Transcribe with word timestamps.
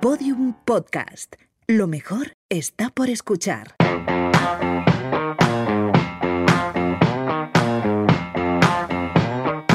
Podium 0.00 0.54
Podcast. 0.64 1.36
Lo 1.66 1.86
mejor 1.86 2.32
está 2.48 2.88
por 2.88 3.10
escuchar. 3.10 3.74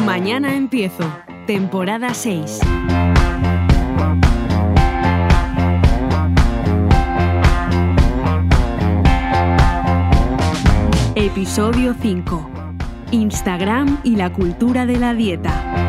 Mañana 0.03 0.55
empiezo. 0.55 1.03
Temporada 1.45 2.15
6. 2.15 2.59
Episodio 11.13 11.95
5. 12.01 12.49
Instagram 13.11 13.99
y 14.03 14.15
la 14.15 14.33
cultura 14.33 14.87
de 14.87 14.97
la 14.97 15.13
dieta. 15.13 15.85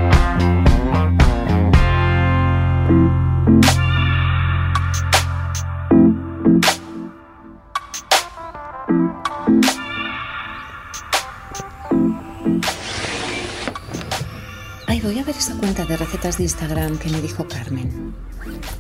Ay, 14.87 15.01
voy 15.01 15.19
a 15.19 15.25
ver 15.25 15.35
esa 15.37 15.57
cuenta 15.57 15.85
de 15.85 15.97
recetas 15.97 16.39
de 16.39 16.45
Instagram 16.45 16.97
que 16.99 17.09
me 17.09 17.21
dijo 17.21 17.49
Carmen. 17.49 18.15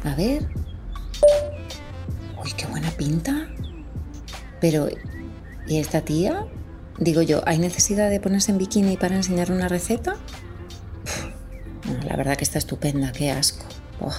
A 0.04 0.14
ver. 0.14 0.48
Uy, 2.40 2.52
qué 2.56 2.66
buena 2.66 2.90
pinta. 2.92 3.48
Pero, 4.60 4.88
¿y 5.66 5.78
esta 5.78 6.02
tía? 6.02 6.46
Digo 6.98 7.22
yo, 7.22 7.42
¿hay 7.44 7.58
necesidad 7.58 8.08
de 8.08 8.20
ponerse 8.20 8.52
en 8.52 8.58
bikini 8.58 8.96
para 8.96 9.16
enseñar 9.16 9.50
una 9.50 9.66
receta? 9.66 10.14
La 12.06 12.14
verdad 12.14 12.36
que 12.36 12.44
está 12.44 12.58
estupenda, 12.58 13.10
qué 13.10 13.32
asco. 13.32 13.64
Oh. 14.00 14.14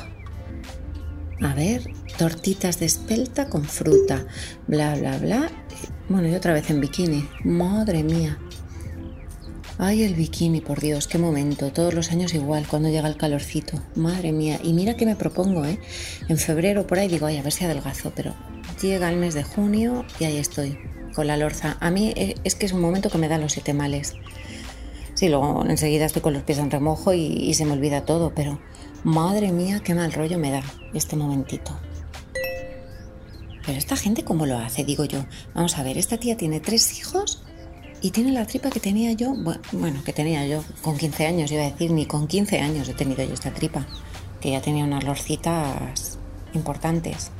A 1.46 1.54
ver, 1.54 1.90
tortitas 2.18 2.80
de 2.80 2.88
espelta 2.88 3.48
con 3.48 3.64
fruta, 3.64 4.26
bla, 4.68 4.96
bla, 4.96 5.18
bla. 5.18 5.50
Bueno, 6.10 6.30
y 6.30 6.36
otra 6.36 6.54
vez 6.54 6.70
en 6.70 6.80
bikini. 6.80 7.28
Madre 7.44 8.02
mía. 8.02 8.38
Ay, 9.78 10.04
el 10.04 10.14
bikini, 10.14 10.62
por 10.62 10.80
Dios, 10.80 11.06
qué 11.06 11.18
momento. 11.18 11.70
Todos 11.74 11.94
los 11.94 12.12
años 12.12 12.34
igual, 12.34 12.66
cuando 12.66 12.88
llega 12.88 13.10
el 13.10 13.18
calorcito. 13.18 13.78
Madre 13.96 14.32
mía. 14.32 14.58
Y 14.64 14.72
mira 14.72 14.96
que 14.96 15.06
me 15.06 15.18
propongo, 15.18 15.66
¿eh? 15.66 15.80
En 16.30 16.38
febrero 16.38 16.88
por 16.88 16.98
ahí 16.98 17.10
digo, 17.10 17.26
ay, 17.26 17.38
a 17.38 17.44
ver 17.44 17.52
si 17.52 17.66
adelgazo, 17.66 18.14
pero 18.16 18.34
llega 18.82 19.10
el 19.10 19.18
mes 19.18 19.34
de 19.34 19.44
junio 19.44 20.06
y 20.18 20.24
ahí 20.24 20.38
estoy, 20.38 20.80
con 21.14 21.28
la 21.28 21.36
lorza. 21.36 21.76
A 21.82 21.92
mí 21.92 22.14
eh, 22.16 22.36
es 22.46 22.56
que 22.56 22.68
es 22.68 22.72
un 22.72 22.80
momento 22.80 23.10
que 23.10 23.18
me 23.18 23.28
dan 23.28 23.42
los 23.42 23.52
siete 23.52 23.74
males. 23.74 24.14
Sí, 25.14 25.28
luego 25.28 25.66
enseguida 25.68 26.06
estoy 26.06 26.22
con 26.22 26.34
los 26.34 26.44
pies 26.44 26.60
en 26.60 26.72
remojo 26.72 27.14
y, 27.14 27.26
y 27.26 27.54
se 27.54 27.66
me 27.66 27.74
olvida 27.74 28.06
todo, 28.06 28.34
pero 28.34 28.62
madre 29.04 29.52
mía, 29.52 29.82
qué 29.84 29.94
mal 29.94 30.14
rollo 30.14 30.40
me 30.40 30.52
da 30.52 30.64
este 30.94 31.18
momentito. 31.18 31.78
Pero 33.68 33.78
esta 33.78 33.98
gente, 33.98 34.24
¿cómo 34.24 34.46
lo 34.46 34.58
hace? 34.58 34.86
Digo 34.86 35.04
yo. 35.04 35.26
Vamos 35.54 35.78
a 35.78 35.84
ver, 35.84 35.98
esta 35.98 36.18
tía 36.18 36.38
tiene 36.38 36.62
tres 36.62 36.98
hijos 36.98 37.44
y 38.02 38.12
tiene 38.12 38.32
la 38.32 38.48
tripa 38.48 38.70
que 38.70 38.80
tenía 38.80 39.12
yo, 39.12 39.34
bueno, 39.74 40.04
que 40.06 40.14
tenía 40.14 40.48
yo 40.48 40.64
con 40.82 40.98
15 40.98 41.28
años, 41.28 41.52
iba 41.52 41.64
a 41.64 41.72
decir, 41.72 41.92
ni 41.92 42.06
con 42.06 42.28
15 42.28 42.62
años 42.62 42.88
he 42.88 42.94
tenido 42.94 43.26
yo 43.26 43.34
esta 43.34 43.54
tripa, 43.54 43.86
que 44.40 44.52
ya 44.52 44.62
tenía 44.62 44.86
unas 44.86 45.04
lorcitas 45.04 46.18
importantes. 46.54 47.32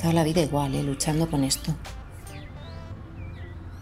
Toda 0.00 0.12
la 0.12 0.24
vida 0.24 0.40
igual, 0.40 0.74
¿eh? 0.74 0.82
luchando 0.82 1.30
con 1.30 1.44
esto. 1.44 1.72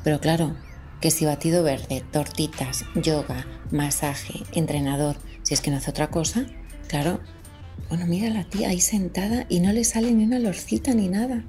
Pero 0.05 0.21
claro, 0.21 0.57
que 1.01 1.11
si 1.11 1.25
batido 1.25 1.63
verde, 1.63 2.05
tortitas, 2.13 2.85
yoga, 2.97 3.47
masaje, 3.71 4.43
entrenador, 4.53 5.17
si 5.43 5.55
es 5.55 5.63
que 5.63 5.71
no 5.71 5.79
hace 5.79 5.91
otra 5.91 6.11
cosa, 6.11 6.45
claro, 6.87 7.21
bueno, 7.89 8.07
mira 8.07 8.29
la 8.31 8.45
tía 8.45 8.69
ahí 8.71 8.81
sentada 8.81 9.47
y 9.49 9.61
no 9.61 9.73
le 9.73 9.85
sale 9.85 10.13
ni 10.13 10.25
una 10.25 10.39
lorcita 10.39 10.93
ni 10.93 11.09
nada. 11.09 11.45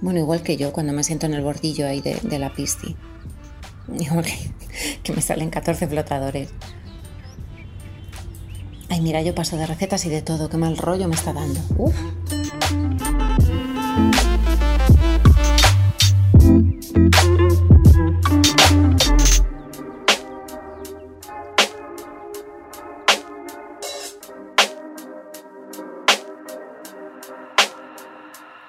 Bueno, 0.00 0.20
igual 0.20 0.42
que 0.42 0.56
yo 0.56 0.72
cuando 0.72 0.92
me 0.92 1.04
siento 1.04 1.26
en 1.26 1.34
el 1.34 1.42
bordillo 1.42 1.86
ahí 1.86 2.00
de, 2.00 2.38
la 2.38 2.52
pisti. 2.52 2.96
Y 4.00 4.08
hombre, 4.08 4.32
que 5.04 5.12
me 5.12 5.22
salen 5.22 5.48
14 5.48 5.86
flotadores. 5.86 6.48
Ay, 8.88 9.00
mira, 9.00 9.22
yo 9.22 9.34
paso 9.34 9.56
de 9.56 9.66
recetas 9.66 10.04
y 10.06 10.08
de 10.08 10.22
todo. 10.22 10.48
Qué 10.48 10.56
mal 10.56 10.76
rollo 10.76 11.06
me 11.06 11.14
está 11.14 11.32
dando. 11.32 11.60
Uf. 11.78 11.94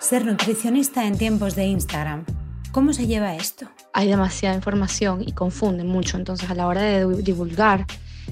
Ser 0.07 0.23
nutricionista 0.23 1.06
en 1.06 1.18
tiempos 1.18 1.53
de 1.56 1.66
Instagram. 1.66 2.23
¿Cómo 2.72 2.94
se 2.94 3.07
lleva 3.07 3.35
esto? 3.35 3.68
Hay 3.91 4.07
demasiada 4.07 4.56
información 4.56 5.22
y 5.22 5.34
confunde 5.34 5.84
mucho, 5.84 6.16
entonces 6.16 6.50
a 6.50 6.56
la 6.56 6.66
hora 6.68 6.81
de 6.81 7.22
divulgar 7.23 7.85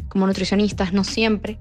como 0.08 0.26
nutricionistas 0.26 0.94
no 0.94 1.04
siempre 1.04 1.60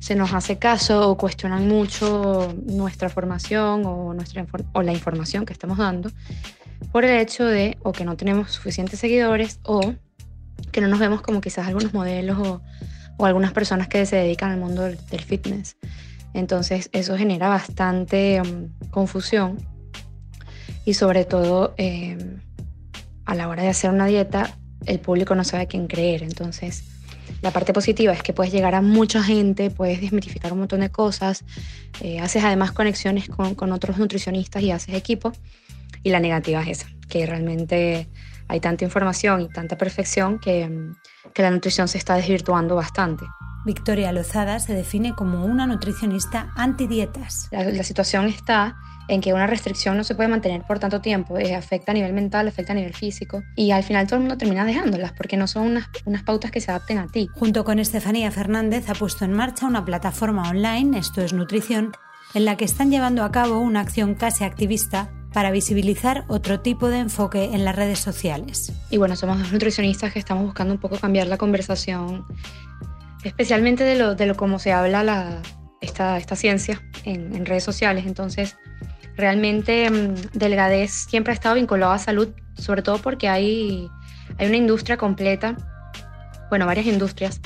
se 0.00 0.16
nos 0.16 0.32
hace 0.32 0.58
caso 0.58 1.08
o 1.08 1.16
cuestionan 1.16 1.68
mucho 1.68 2.52
nuestra 2.66 3.08
formación 3.08 3.86
o, 3.86 4.12
nuestra, 4.14 4.44
o 4.72 4.82
la 4.82 4.92
información 4.92 5.46
que 5.46 5.52
estamos 5.52 5.78
dando 5.78 6.10
por 6.90 7.04
el 7.04 7.20
hecho 7.20 7.44
de 7.44 7.78
o 7.84 7.92
que 7.92 8.04
no 8.04 8.16
tenemos 8.16 8.50
suficientes 8.50 8.98
seguidores 8.98 9.60
o 9.62 9.94
que 10.72 10.80
no 10.80 10.88
nos 10.88 10.98
vemos 10.98 11.22
como 11.22 11.40
quizás 11.40 11.68
algunos 11.68 11.94
modelos 11.94 12.36
o, 12.36 12.62
o 13.16 13.26
algunas 13.26 13.52
personas 13.52 13.86
que 13.86 14.06
se 14.06 14.16
dedican 14.16 14.50
al 14.50 14.58
mundo 14.58 14.82
del, 14.82 14.98
del 15.06 15.20
fitness. 15.20 15.76
Entonces 16.34 16.88
eso 16.92 17.16
genera 17.16 17.48
bastante 17.48 18.40
um, 18.40 18.68
confusión 18.90 19.58
y 20.84 20.94
sobre 20.94 21.24
todo 21.24 21.74
eh, 21.76 22.16
a 23.24 23.34
la 23.34 23.48
hora 23.48 23.62
de 23.62 23.68
hacer 23.68 23.90
una 23.90 24.06
dieta 24.06 24.56
el 24.86 24.98
público 24.98 25.34
no 25.34 25.44
sabe 25.44 25.64
a 25.64 25.66
quién 25.66 25.86
creer. 25.86 26.22
Entonces 26.22 26.84
la 27.40 27.50
parte 27.50 27.72
positiva 27.72 28.12
es 28.12 28.22
que 28.22 28.32
puedes 28.32 28.52
llegar 28.52 28.74
a 28.74 28.82
mucha 28.82 29.22
gente, 29.22 29.70
puedes 29.70 30.00
desmitificar 30.00 30.52
un 30.52 30.60
montón 30.60 30.80
de 30.80 30.90
cosas, 30.90 31.44
eh, 32.00 32.20
haces 32.20 32.44
además 32.44 32.72
conexiones 32.72 33.28
con, 33.28 33.72
otros 33.72 33.98
nutricionistas 33.98 34.62
y 34.62 34.70
haces 34.70 34.94
equipo. 34.94 35.32
Y 36.02 36.10
la 36.10 36.20
negativa 36.20 36.62
es 36.62 36.80
esa, 36.80 36.88
que 37.08 37.26
realmente 37.26 38.08
hay 38.48 38.60
tanta 38.60 38.84
información 38.84 39.40
y 39.42 39.48
tanta 39.48 39.78
perfección 39.78 40.38
que, 40.38 40.68
que 41.32 41.42
la 41.42 41.50
nutrición 41.50 41.86
se 41.88 41.98
está 41.98 42.16
desvirtuando 42.16 42.74
bastante. 42.74 43.24
Victoria 43.64 44.12
Lozada 44.12 44.58
se 44.58 44.74
define 44.74 45.14
como 45.14 45.44
una 45.44 45.66
nutricionista 45.66 46.52
antidietas. 46.56 47.48
La, 47.50 47.64
la 47.64 47.82
situación 47.84 48.26
está 48.26 48.76
en 49.08 49.20
que 49.20 49.32
una 49.32 49.46
restricción 49.46 49.96
no 49.96 50.04
se 50.04 50.14
puede 50.14 50.28
mantener 50.28 50.62
por 50.62 50.78
tanto 50.78 51.00
tiempo, 51.00 51.38
eh, 51.38 51.54
afecta 51.54 51.92
a 51.92 51.94
nivel 51.94 52.12
mental, 52.12 52.48
afecta 52.48 52.72
a 52.72 52.76
nivel 52.76 52.94
físico 52.94 53.42
y 53.56 53.70
al 53.70 53.82
final 53.82 54.06
todo 54.06 54.16
el 54.16 54.20
mundo 54.22 54.38
termina 54.38 54.64
dejándolas 54.64 55.12
porque 55.12 55.36
no 55.36 55.46
son 55.46 55.66
unas, 55.66 55.88
unas 56.04 56.22
pautas 56.22 56.50
que 56.50 56.60
se 56.60 56.70
adapten 56.70 56.98
a 56.98 57.06
ti. 57.06 57.28
Junto 57.34 57.64
con 57.64 57.78
Estefanía 57.78 58.30
Fernández 58.30 58.88
ha 58.88 58.94
puesto 58.94 59.24
en 59.24 59.32
marcha 59.32 59.66
una 59.66 59.84
plataforma 59.84 60.48
online, 60.48 60.98
esto 60.98 61.20
es 61.22 61.32
Nutrición, 61.32 61.92
en 62.34 62.44
la 62.44 62.56
que 62.56 62.64
están 62.64 62.90
llevando 62.90 63.24
a 63.24 63.32
cabo 63.32 63.58
una 63.58 63.80
acción 63.80 64.14
casi 64.14 64.44
activista 64.44 65.10
para 65.32 65.50
visibilizar 65.50 66.24
otro 66.28 66.60
tipo 66.60 66.88
de 66.88 66.98
enfoque 66.98 67.44
en 67.54 67.64
las 67.64 67.74
redes 67.74 67.98
sociales. 67.98 68.72
Y 68.90 68.98
bueno, 68.98 69.16
somos 69.16 69.38
dos 69.38 69.52
nutricionistas 69.52 70.12
que 70.12 70.18
estamos 70.18 70.44
buscando 70.44 70.74
un 70.74 70.80
poco 70.80 70.98
cambiar 70.98 71.26
la 71.26 71.38
conversación, 71.38 72.26
especialmente 73.24 73.84
de 73.84 73.96
lo, 73.96 74.14
de 74.14 74.26
lo 74.26 74.36
cómo 74.36 74.58
se 74.58 74.72
habla 74.72 75.02
la, 75.02 75.42
esta, 75.80 76.16
esta 76.18 76.36
ciencia 76.36 76.80
en, 77.04 77.34
en 77.34 77.46
redes 77.46 77.64
sociales. 77.64 78.06
Entonces, 78.06 78.56
realmente 79.16 79.90
mmm, 79.90 80.14
delgadez 80.32 80.90
siempre 80.90 81.32
ha 81.32 81.34
estado 81.34 81.56
vinculado 81.56 81.92
a 81.92 81.98
salud, 81.98 82.28
sobre 82.54 82.82
todo 82.82 82.98
porque 82.98 83.28
hay, 83.28 83.88
hay 84.38 84.46
una 84.46 84.56
industria 84.56 84.96
completa, 84.96 85.56
bueno, 86.50 86.66
varias 86.66 86.86
industrias, 86.86 87.40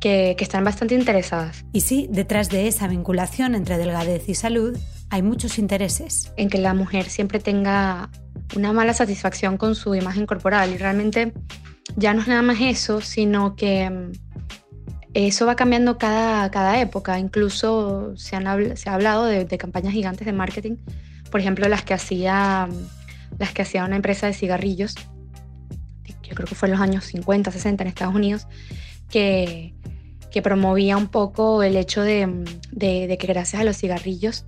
que, 0.00 0.34
que, 0.36 0.44
están 0.44 0.62
bastante 0.64 0.94
interesadas. 0.94 1.64
Y 1.72 1.80
sí, 1.80 2.08
detrás 2.10 2.50
de 2.50 2.68
esa 2.68 2.86
vinculación 2.86 3.54
entre 3.54 3.78
delgadez 3.78 4.28
y 4.28 4.34
salud 4.34 4.78
hay 5.10 5.22
muchos 5.22 5.58
intereses. 5.58 6.32
En 6.36 6.50
que 6.50 6.58
la 6.58 6.74
mujer 6.74 7.08
siempre 7.08 7.40
tenga 7.40 8.10
una 8.54 8.72
mala 8.72 8.94
satisfacción 8.94 9.56
con 9.56 9.74
su 9.74 9.94
imagen 9.94 10.26
corporal 10.26 10.70
y 10.72 10.76
realmente 10.76 11.32
ya 11.96 12.14
no 12.14 12.20
es 12.20 12.28
nada 12.28 12.42
más 12.42 12.58
eso, 12.60 13.00
sino 13.00 13.56
que 13.56 14.10
eso 15.14 15.46
va 15.46 15.56
cambiando 15.56 15.98
cada, 15.98 16.50
cada 16.50 16.80
época. 16.80 17.18
Incluso 17.18 18.16
se, 18.16 18.36
han, 18.36 18.76
se 18.76 18.90
ha 18.90 18.94
hablado 18.94 19.24
de, 19.24 19.46
campañas 19.58 19.92
gigantes 19.92 20.26
de 20.26 20.32
marketing, 20.32 20.76
por 21.30 21.40
ejemplo, 21.40 21.68
las 21.68 21.82
que 21.82 21.94
hacía, 21.94 22.68
las 23.38 23.52
que 23.52 23.62
hacía 23.62 23.84
una 23.84 23.96
empresa 23.96 24.26
de 24.26 24.32
cigarrillos, 24.32 24.94
yo 26.22 26.34
creo 26.34 26.46
que 26.46 26.54
fue 26.54 26.68
en 26.68 26.72
los 26.72 26.80
años 26.80 27.04
50, 27.04 27.50
60 27.50 27.82
en 27.82 27.88
Estados 27.88 28.14
Unidos, 28.14 28.46
que, 29.08 29.74
que 30.30 30.42
promovía 30.42 30.96
un 30.96 31.08
poco 31.08 31.62
el 31.62 31.76
hecho 31.76 32.02
de, 32.02 32.44
de, 32.70 33.06
de, 33.06 33.18
que 33.18 33.26
gracias 33.26 33.60
a 33.60 33.64
los 33.64 33.76
cigarrillos 33.78 34.44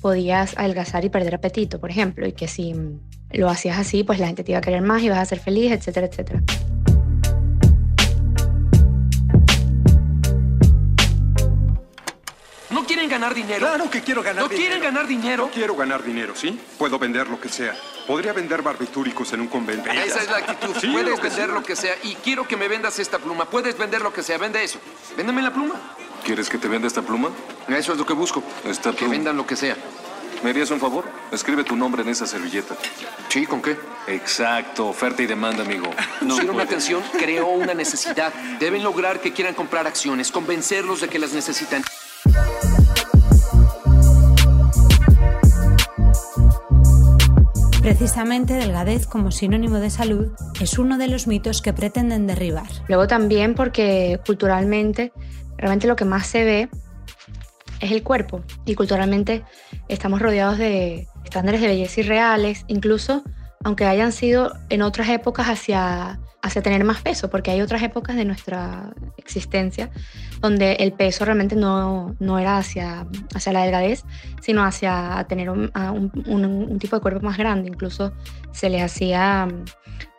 podías 0.00 0.56
adelgazar 0.56 1.04
y 1.04 1.08
perder 1.08 1.36
apetito, 1.36 1.80
por 1.80 1.90
ejemplo, 1.90 2.26
y 2.26 2.32
que 2.32 2.48
si 2.48 2.74
lo 3.32 3.48
hacías 3.48 3.78
así, 3.78 4.02
pues 4.02 4.18
la 4.18 4.26
gente 4.26 4.44
te 4.44 4.52
iba 4.52 4.58
a 4.58 4.62
querer 4.62 4.82
más 4.82 5.02
y 5.02 5.08
vas 5.08 5.18
a 5.18 5.24
ser 5.24 5.38
feliz, 5.38 5.72
etcétera, 5.72 6.06
etcétera. 6.06 6.42
Ganar 13.10 13.34
dinero? 13.34 13.58
Claro 13.66 13.90
que 13.90 14.00
quiero 14.02 14.22
ganar 14.22 14.42
¿No 14.44 14.48
dinero. 14.48 14.68
quieren 14.68 14.82
ganar 14.82 15.06
dinero? 15.06 15.50
Quiero 15.52 15.76
ganar 15.76 16.02
dinero, 16.02 16.34
¿sí? 16.34 16.58
Puedo 16.78 16.98
vender 16.98 17.28
lo 17.28 17.38
que 17.38 17.48
sea. 17.50 17.74
Podría 18.06 18.32
vender 18.32 18.62
barbitúricos 18.62 19.32
en 19.34 19.42
un 19.42 19.48
convento. 19.48 19.90
Esa 19.90 20.20
es 20.20 20.30
la 20.30 20.38
actitud. 20.38 20.74
Sí, 20.80 20.86
Puedes 20.88 21.10
lo 21.10 21.16
que 21.16 21.22
vender 21.28 21.46
sea. 21.46 21.54
lo 21.54 21.62
que 21.62 21.76
sea. 21.76 21.94
Y 22.04 22.14
quiero 22.16 22.48
que 22.48 22.56
me 22.56 22.66
vendas 22.68 22.98
esta 22.98 23.18
pluma. 23.18 23.44
Puedes 23.50 23.76
vender 23.76 24.00
lo 24.00 24.12
que 24.12 24.22
sea. 24.22 24.38
Vende 24.38 24.64
eso. 24.64 24.78
Véndeme 25.16 25.42
la 25.42 25.52
pluma. 25.52 25.74
¿Quieres 26.24 26.48
que 26.48 26.58
te 26.58 26.68
venda 26.68 26.86
esta 26.88 27.02
pluma? 27.02 27.28
Eso 27.68 27.92
es 27.92 27.98
lo 27.98 28.06
que 28.06 28.14
busco. 28.14 28.42
Esta 28.64 28.90
Que 28.92 28.96
pluma. 28.98 29.12
vendan 29.12 29.36
lo 29.36 29.46
que 29.46 29.56
sea. 29.56 29.76
¿Me 30.42 30.50
harías 30.50 30.70
un 30.70 30.80
favor? 30.80 31.04
Escribe 31.32 31.64
tu 31.64 31.76
nombre 31.76 32.00
en 32.02 32.08
esa 32.08 32.26
servilleta. 32.26 32.74
Sí, 33.28 33.44
¿con 33.46 33.60
qué? 33.60 33.76
Exacto, 34.06 34.86
oferta 34.88 35.22
y 35.22 35.26
demanda, 35.26 35.62
amigo. 35.62 35.90
Pusieron 36.20 36.58
atención, 36.60 37.02
creó 37.18 37.48
una 37.48 37.74
necesidad. 37.74 38.32
Deben 38.58 38.82
lograr 38.82 39.20
que 39.20 39.32
quieran 39.34 39.54
comprar 39.54 39.86
acciones, 39.86 40.30
convencerlos 40.32 41.02
de 41.02 41.08
que 41.08 41.18
las 41.18 41.32
necesitan. 41.32 41.82
Precisamente 47.90 48.54
delgadez 48.54 49.04
como 49.08 49.32
sinónimo 49.32 49.80
de 49.80 49.90
salud 49.90 50.30
es 50.60 50.78
uno 50.78 50.96
de 50.96 51.08
los 51.08 51.26
mitos 51.26 51.60
que 51.60 51.72
pretenden 51.72 52.28
derribar. 52.28 52.68
Luego 52.86 53.08
también 53.08 53.56
porque 53.56 54.20
culturalmente 54.24 55.12
realmente 55.56 55.88
lo 55.88 55.96
que 55.96 56.04
más 56.04 56.28
se 56.28 56.44
ve 56.44 56.68
es 57.80 57.90
el 57.90 58.04
cuerpo 58.04 58.42
y 58.64 58.76
culturalmente 58.76 59.42
estamos 59.88 60.22
rodeados 60.22 60.56
de 60.56 61.08
estándares 61.24 61.60
de 61.60 61.66
belleza 61.66 62.00
irreales, 62.02 62.64
incluso 62.68 63.24
aunque 63.64 63.86
hayan 63.86 64.12
sido 64.12 64.52
en 64.68 64.82
otras 64.82 65.08
épocas 65.08 65.48
hacia, 65.48 66.20
hacia 66.42 66.62
tener 66.62 66.84
más 66.84 67.02
peso, 67.02 67.28
porque 67.30 67.50
hay 67.50 67.60
otras 67.60 67.82
épocas 67.82 68.16
de 68.16 68.24
nuestra 68.24 68.90
existencia 69.18 69.90
donde 70.40 70.72
el 70.74 70.92
peso 70.92 71.24
realmente 71.24 71.54
no, 71.54 72.14
no 72.18 72.38
era 72.38 72.56
hacia, 72.56 73.06
hacia 73.34 73.52
la 73.52 73.62
delgadez, 73.62 74.04
sino 74.40 74.64
hacia 74.64 75.24
tener 75.28 75.50
un, 75.50 75.70
un- 75.74 76.12
un- 76.26 76.44
un 76.44 76.78
tipo 76.78 76.96
de 76.96 77.02
cuerpo 77.02 77.20
más 77.24 77.36
grande, 77.36 77.68
incluso 77.68 78.12
se 78.52 78.70
les 78.70 78.82
hacía 78.82 79.46
mm, 79.46 79.64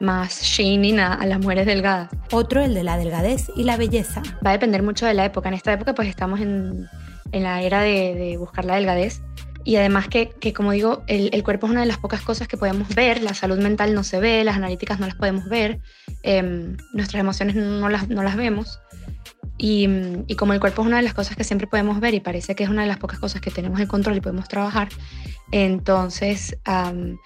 más 0.05 0.41
shining 0.43 0.99
a, 0.99 1.13
a 1.15 1.25
las 1.25 1.39
mujeres 1.39 1.65
delgadas. 1.65 2.09
Otro, 2.31 2.61
el 2.63 2.73
de 2.75 2.83
la 2.83 2.97
delgadez 2.97 3.49
y 3.55 3.63
la 3.63 3.77
belleza. 3.77 4.21
Va 4.45 4.51
a 4.51 4.53
depender 4.53 4.83
mucho 4.83 5.05
de 5.07 5.13
la 5.15 5.25
época. 5.25 5.49
En 5.49 5.55
esta 5.55 5.73
época 5.73 5.93
pues 5.95 6.07
estamos 6.07 6.39
en, 6.39 6.87
en 7.31 7.43
la 7.43 7.61
era 7.63 7.81
de, 7.81 8.13
de 8.15 8.37
buscar 8.37 8.65
la 8.65 8.75
delgadez 8.75 9.23
y 9.63 9.75
además 9.75 10.07
que, 10.07 10.29
que, 10.29 10.53
como 10.53 10.71
digo, 10.71 11.03
el, 11.07 11.29
el 11.33 11.43
cuerpo 11.43 11.67
es 11.67 11.71
una 11.71 11.81
de 11.81 11.85
las 11.85 11.97
pocas 11.97 12.21
cosas 12.21 12.47
que 12.47 12.57
podemos 12.57 12.93
ver, 12.95 13.21
la 13.21 13.33
salud 13.33 13.59
mental 13.59 13.93
no 13.93 14.03
se 14.03 14.19
ve, 14.19 14.43
las 14.43 14.55
analíticas 14.55 14.99
no 14.99 15.05
las 15.05 15.15
podemos 15.15 15.47
ver, 15.49 15.79
em, 16.23 16.77
nuestras 16.93 17.19
emociones 17.19 17.55
no 17.55 17.89
las, 17.89 18.09
no 18.09 18.23
las 18.23 18.35
vemos. 18.35 18.79
Y, 19.57 19.87
y 20.25 20.35
como 20.35 20.53
el 20.53 20.59
cuerpo 20.59 20.81
es 20.81 20.87
una 20.87 20.97
de 20.97 21.03
las 21.03 21.13
cosas 21.13 21.35
que 21.35 21.43
siempre 21.43 21.67
podemos 21.67 21.99
ver 21.99 22.15
y 22.15 22.19
parece 22.19 22.55
que 22.55 22.63
es 22.63 22.69
una 22.69 22.81
de 22.81 22.87
las 22.87 22.97
pocas 22.97 23.19
cosas 23.19 23.41
que 23.41 23.51
tenemos 23.51 23.79
el 23.79 23.87
control 23.87 24.17
y 24.17 24.21
podemos 24.21 24.47
trabajar, 24.47 24.89
entonces 25.51 26.57
am, 26.65 27.17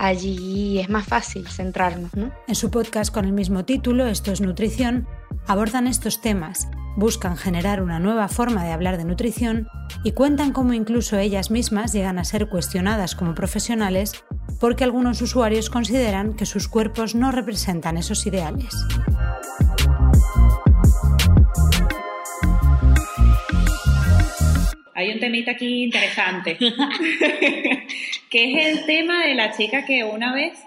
allí 0.00 0.78
es 0.78 0.88
más 0.88 1.06
fácil 1.06 1.46
centrarnos, 1.46 2.14
¿no? 2.14 2.32
En 2.48 2.54
su 2.54 2.70
podcast 2.70 3.12
con 3.12 3.26
el 3.26 3.32
mismo 3.32 3.64
título, 3.64 4.06
Esto 4.06 4.32
es 4.32 4.40
Nutrición, 4.40 5.06
abordan 5.46 5.86
estos 5.86 6.22
temas, 6.22 6.68
buscan 6.96 7.36
generar 7.36 7.82
una 7.82 8.00
nueva 8.00 8.28
forma 8.28 8.64
de 8.64 8.72
hablar 8.72 8.96
de 8.96 9.04
nutrición 9.04 9.68
y 10.02 10.12
cuentan 10.12 10.52
cómo 10.52 10.72
incluso 10.72 11.18
ellas 11.18 11.50
mismas 11.50 11.92
llegan 11.92 12.18
a 12.18 12.24
ser 12.24 12.48
cuestionadas 12.48 13.14
como 13.14 13.34
profesionales 13.34 14.24
porque 14.58 14.84
algunos 14.84 15.20
usuarios 15.20 15.68
consideran 15.68 16.34
que 16.34 16.46
sus 16.46 16.66
cuerpos 16.66 17.14
no 17.14 17.30
representan 17.30 17.98
esos 17.98 18.26
ideales. 18.26 18.74
Hay 24.94 25.12
un 25.12 25.20
temita 25.20 25.52
aquí 25.52 25.84
interesante, 25.84 26.58
que 28.30 28.52
es 28.54 28.66
el 28.78 28.86
tema 28.86 29.26
de 29.26 29.34
la 29.34 29.52
chica 29.56 29.84
que 29.84 30.04
una 30.04 30.32
vez 30.34 30.58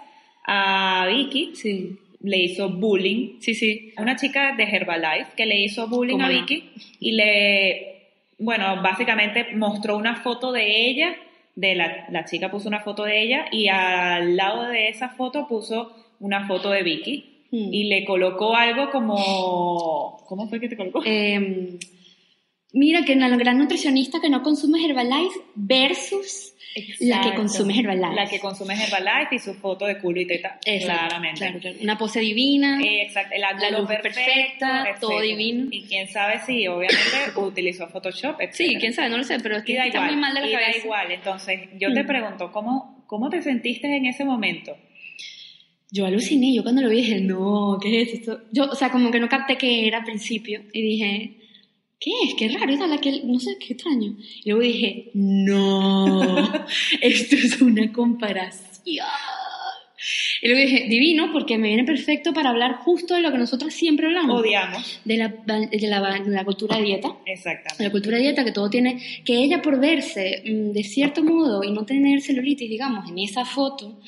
a 0.46 1.06
Vicky 1.08 1.52
Sí, 1.56 1.96
le 2.20 2.38
hizo 2.38 2.68
bullying. 2.70 3.40
sí, 3.40 3.54
sí. 3.54 3.92
Una 3.98 4.16
chica 4.16 4.54
de 4.56 4.64
Herbalife 4.64 5.32
que 5.36 5.46
le 5.46 5.58
hizo 5.60 5.88
bullying 5.88 6.14
¿Cómo 6.14 6.26
a 6.26 6.28
no? 6.28 6.34
Vicky 6.40 6.70
y 7.00 7.12
le, 7.12 8.10
bueno, 8.38 8.82
básicamente 8.82 9.54
mostró 9.54 9.96
una 9.96 10.16
foto 10.16 10.52
de 10.52 10.88
ella, 10.88 11.16
de 11.56 11.74
la, 11.74 12.06
la 12.10 12.24
chica 12.24 12.50
puso 12.50 12.68
una 12.68 12.80
foto 12.80 13.04
de 13.04 13.22
ella 13.22 13.46
y 13.52 13.68
al 13.68 14.36
lado 14.36 14.68
de 14.68 14.88
esa 14.88 15.08
foto 15.10 15.46
puso 15.48 15.94
una 16.20 16.46
foto 16.46 16.70
de 16.70 16.82
Vicky 16.82 17.30
Hmm. 17.50 17.72
y 17.72 17.84
le 17.84 18.04
colocó 18.04 18.56
algo 18.56 18.90
como, 18.90 20.18
¿cómo 20.26 20.48
fue 20.48 20.58
que 20.58 20.68
te 20.68 20.76
colocó? 20.76 21.02
Eh, 21.04 21.78
mira, 22.74 23.02
que 23.04 23.14
una 23.14 23.34
gran 23.36 23.56
nutricionista 23.58 24.20
que 24.20 24.28
no 24.28 24.42
consume 24.42 24.84
Herbalife 24.84 25.40
versus 25.54 26.50
la 26.98 27.20
que 27.20 27.28
Exacto. 27.28 27.34
consume 27.36 27.78
Herbalife. 27.78 28.14
La 28.16 28.26
que 28.26 28.40
consume 28.40 28.74
Herbalife 28.74 29.36
y 29.36 29.38
su 29.38 29.54
foto 29.54 29.86
de 29.86 29.98
culo 29.98 30.20
y 30.20 30.26
teta. 30.26 30.58
Eso, 30.64 30.86
claramente. 30.88 31.38
claro, 31.38 31.60
claro. 31.60 31.76
Una 31.80 31.96
pose 31.96 32.18
divina. 32.20 32.80
Exacto, 32.82 33.34
el 33.36 33.44
ángulo 33.44 33.70
La 33.70 33.78
luz 33.78 33.88
perfecta, 33.88 34.26
etcétera. 34.80 34.96
todo 35.00 35.20
divino. 35.20 35.68
Y 35.70 35.84
quién 35.84 36.08
sabe 36.08 36.40
si, 36.44 36.66
obviamente, 36.66 37.00
utilizó 37.36 37.88
Photoshop, 37.88 38.38
sí, 38.40 38.44
etcétera. 38.64 38.80
quién 38.80 38.92
sabe, 38.92 39.08
no 39.08 39.18
lo 39.18 39.24
sé, 39.24 39.38
pero 39.40 39.56
es 39.56 39.62
que 39.64 39.76
da 39.76 39.86
está 39.86 39.98
igual, 39.98 40.12
muy 40.12 40.20
mal 40.20 40.34
de 40.34 40.40
la 40.40 40.46
y 40.48 40.52
da 40.52 40.58
cabeza. 40.60 40.78
igual. 40.84 41.12
Entonces, 41.12 41.60
yo 41.78 41.92
te 41.92 42.02
Mm. 42.02 42.06
pregunto, 42.06 42.50
¿cómo, 42.52 43.04
¿cómo 43.06 43.30
te 43.30 43.40
sentiste 43.40 43.96
en 43.96 44.06
ese 44.06 44.24
momento? 44.24 44.76
Yo 45.92 46.06
aluciné, 46.06 46.52
yo 46.52 46.64
cuando 46.64 46.82
lo 46.82 46.88
vi 46.88 46.96
dije, 46.96 47.20
no, 47.20 47.78
¿qué 47.80 48.02
es 48.02 48.14
esto? 48.14 48.40
Yo, 48.50 48.64
o 48.64 48.74
sea, 48.74 48.90
como 48.90 49.12
que 49.12 49.20
no 49.20 49.28
capté 49.28 49.56
qué 49.56 49.86
era 49.86 49.98
al 49.98 50.04
principio 50.04 50.62
y 50.72 50.82
dije, 50.82 51.36
¿qué 52.04 52.10
es? 52.26 52.34
Qué 52.34 52.48
raro, 52.48 52.70
esa 52.70 52.86
la 52.86 52.98
que, 52.98 53.22
no 53.24 53.40
sé, 53.40 53.56
qué 53.58 53.72
extraño. 53.72 54.14
Y 54.44 54.50
luego 54.50 54.62
dije, 54.62 55.10
no, 55.14 56.52
esto 57.00 57.36
es 57.36 57.62
una 57.62 57.90
comparación. 57.92 59.06
Y 60.44 60.48
luego 60.48 60.60
dije, 60.60 60.84
divino, 60.90 61.32
porque 61.32 61.56
me 61.56 61.68
viene 61.68 61.84
perfecto 61.84 62.34
para 62.34 62.50
hablar 62.50 62.74
justo 62.74 63.14
de 63.14 63.22
lo 63.22 63.32
que 63.32 63.38
nosotros 63.38 63.72
siempre 63.72 64.08
hablamos. 64.08 64.42
Odiamos. 64.42 65.00
De 65.02 65.16
la, 65.16 65.28
de 65.28 65.88
la, 65.88 66.18
de 66.22 66.30
la 66.30 66.44
cultura 66.44 66.76
de 66.76 66.82
dieta. 66.82 67.16
De 67.24 67.32
Exactamente. 67.32 67.82
la 67.82 67.90
cultura 67.90 68.18
de 68.18 68.24
dieta, 68.24 68.44
que 68.44 68.52
todo 68.52 68.68
tiene, 68.68 69.00
que 69.24 69.38
ella 69.42 69.62
por 69.62 69.80
verse 69.80 70.42
mm, 70.44 70.72
de 70.72 70.84
cierto 70.84 71.24
modo 71.24 71.64
y 71.64 71.72
no 71.72 71.86
tener 71.86 72.20
celulitis, 72.20 72.68
digamos, 72.68 73.08
en 73.08 73.20
esa 73.20 73.46
foto, 73.46 73.98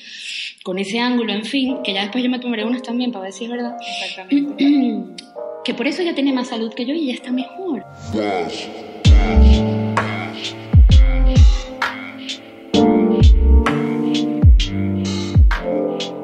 con 0.61 0.77
ese 0.77 0.99
ángulo, 0.99 1.33
en 1.33 1.43
fin, 1.43 1.77
que 1.83 1.93
ya 1.93 2.03
después 2.03 2.23
yo 2.23 2.29
me 2.29 2.37
tomaré 2.37 2.65
unas 2.65 2.83
también 2.83 3.11
para 3.11 3.23
ver 3.23 3.33
si 3.33 3.45
es 3.45 3.49
verdad, 3.49 3.75
Exactamente. 3.81 4.63
que 5.65 5.73
por 5.73 5.87
eso 5.87 6.03
ella 6.03 6.13
tiene 6.13 6.33
más 6.33 6.49
salud 6.49 6.71
que 6.71 6.85
yo 6.85 6.93
y 6.93 7.05
ella 7.05 7.13
está 7.15 7.31
mejor. 7.31 7.83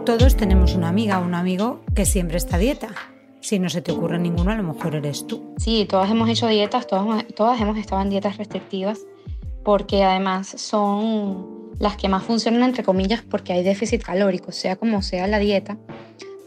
Todos 0.06 0.36
tenemos 0.36 0.76
una 0.76 0.90
amiga 0.90 1.20
o 1.20 1.24
un 1.24 1.34
amigo 1.34 1.80
que 1.96 2.06
siempre 2.06 2.36
está 2.36 2.58
a 2.58 2.60
dieta. 2.60 2.90
Si 3.40 3.58
no 3.58 3.70
se 3.70 3.82
te 3.82 3.94
ocurre 3.94 4.20
ninguno, 4.20 4.52
a 4.52 4.56
lo 4.56 4.64
mejor 4.64 4.96
eres 4.96 5.26
tú. 5.28 5.56
Sí, 5.58 5.86
todas 5.90 6.12
hemos 6.12 6.28
hecho 6.28 6.48
dietas, 6.48 6.88
todas, 6.88 7.26
todas 7.36 7.62
hemos 7.62 7.78
estado 7.78 8.02
en 8.02 8.10
dietas 8.10 8.36
restrictivas, 8.36 9.00
porque 9.64 10.04
además 10.04 10.56
son 10.58 11.72
las 11.80 11.96
que 11.96 12.10
más 12.10 12.24
funcionan, 12.24 12.64
entre 12.64 12.84
comillas, 12.84 13.22
porque 13.22 13.54
hay 13.54 13.64
déficit 13.64 14.04
calórico, 14.04 14.52
sea 14.52 14.76
como 14.76 15.02
sea 15.02 15.26
la 15.28 15.40
dieta 15.40 15.78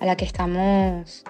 a 0.00 0.04
la 0.04 0.16
que 0.18 0.26
estamos 0.26 1.24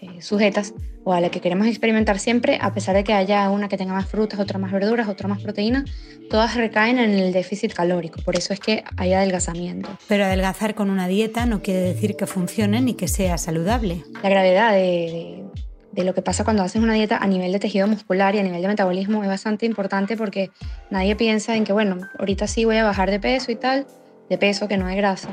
eh, 0.00 0.22
sujetas 0.22 0.74
o 1.04 1.12
a 1.12 1.20
la 1.20 1.30
que 1.30 1.40
queremos 1.40 1.66
experimentar 1.66 2.18
siempre, 2.18 2.58
a 2.60 2.74
pesar 2.74 2.94
de 2.94 3.04
que 3.04 3.14
haya 3.14 3.48
una 3.50 3.68
que 3.68 3.76
tenga 3.78 3.92
más 3.94 4.06
frutas, 4.08 4.38
otra 4.40 4.58
más 4.58 4.72
verduras, 4.72 5.08
otra 5.08 5.26
más 5.28 5.40
proteínas, 5.42 5.84
todas 6.28 6.54
recaen 6.56 6.98
en 6.98 7.12
el 7.12 7.32
déficit 7.32 7.72
calórico, 7.72 8.20
por 8.22 8.36
eso 8.36 8.52
es 8.52 8.60
que 8.60 8.84
hay 8.96 9.12
adelgazamiento. 9.14 9.88
Pero 10.08 10.24
adelgazar 10.24 10.74
con 10.74 10.90
una 10.90 11.08
dieta 11.08 11.46
no 11.46 11.62
quiere 11.62 11.80
decir 11.80 12.16
que 12.16 12.26
funcione 12.26 12.80
ni 12.82 12.94
que 12.94 13.08
sea 13.08 13.38
saludable. 13.38 14.04
La 14.22 14.28
gravedad 14.28 14.72
de, 14.72 14.78
de- 14.78 15.44
de 15.90 16.04
lo 16.04 16.14
que 16.14 16.22
pasa 16.22 16.44
cuando 16.44 16.62
haces 16.62 16.80
una 16.80 16.92
dieta 16.92 17.16
a 17.16 17.26
nivel 17.26 17.50
de 17.50 17.58
tejido 17.58 17.88
muscular 17.88 18.34
y 18.34 18.38
a 18.38 18.42
nivel 18.44 18.62
de 18.62 18.68
metabolismo 18.68 19.22
es 19.24 19.28
bastante 19.28 19.66
importante 19.66 20.16
porque 20.16 20.50
nadie 20.90 21.16
piensa 21.16 21.56
en 21.56 21.64
que, 21.64 21.72
bueno, 21.72 21.96
ahorita 22.20 22.46
sí 22.46 22.64
voy 22.66 22.76
a 22.76 22.84
bajar 22.84 23.10
de 23.10 23.18
peso 23.18 23.50
y 23.50 23.56
tal, 23.56 23.86
de 24.28 24.38
peso 24.38 24.68
que 24.68 24.76
no 24.76 24.86
de 24.86 24.94
grasa, 24.94 25.30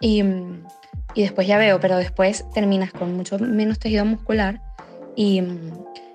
y, 0.00 0.22
mm, 0.22 0.64
y 1.14 1.22
después 1.22 1.46
ya 1.46 1.58
veo, 1.58 1.80
pero 1.80 1.96
después 1.96 2.44
terminas 2.52 2.92
con 2.92 3.16
mucho 3.16 3.38
menos 3.38 3.78
tejido 3.78 4.04
muscular 4.04 4.60
y, 5.16 5.42